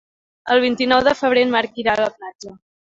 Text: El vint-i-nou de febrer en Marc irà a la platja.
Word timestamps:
El 0.55 0.61
vint-i-nou 0.63 1.05
de 1.09 1.15
febrer 1.21 1.45
en 1.49 1.55
Marc 1.59 1.81
irà 1.87 1.97
a 1.97 2.05
la 2.05 2.13
platja. 2.19 2.61